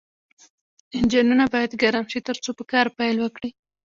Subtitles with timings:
[0.97, 3.49] انجنونه باید ګرم شي ترڅو په کار پیل وکړي